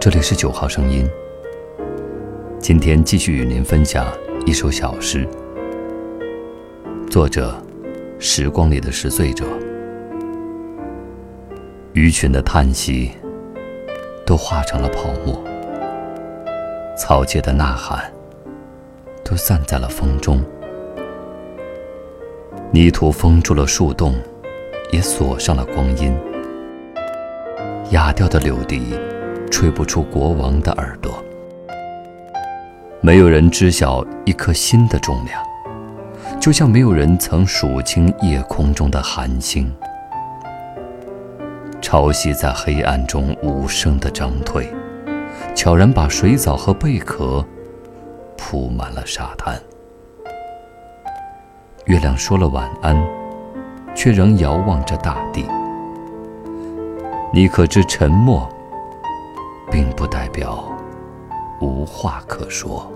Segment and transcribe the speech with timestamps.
[0.00, 1.08] 这里是九号声音。
[2.58, 4.06] 今天继续与您分享
[4.46, 5.28] 一首小诗，
[7.10, 7.54] 作者：
[8.18, 9.44] 时光里的拾穗者。
[11.92, 13.10] 鱼群的叹息
[14.24, 15.42] 都化成了泡沫，
[16.96, 18.10] 草芥的呐喊
[19.24, 20.42] 都散在了风中，
[22.72, 24.14] 泥土封住了树洞，
[24.92, 26.16] 也锁上了光阴。
[27.90, 28.96] 哑掉的柳笛，
[29.50, 31.12] 吹不出国王的耳朵。
[33.00, 35.42] 没有人知晓一颗心的重量，
[36.40, 39.72] 就像没有人曾数清夜空中的寒星。
[41.80, 44.72] 潮汐在黑暗中无声的涨退，
[45.56, 47.44] 悄然把水藻和贝壳
[48.36, 49.60] 铺满了沙滩。
[51.86, 52.96] 月亮说了晚安，
[53.96, 55.44] 却仍遥望着大地。
[57.32, 58.48] 你可知，沉默
[59.70, 60.68] 并不代表
[61.60, 62.90] 无话可说。